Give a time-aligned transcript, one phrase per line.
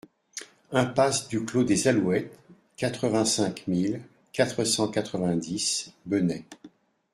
[0.71, 2.33] Impasse du Clos des Alouettes,
[2.75, 4.01] quatre-vingt-cinq mille
[4.33, 6.43] quatre cent quatre-vingt-dix Benet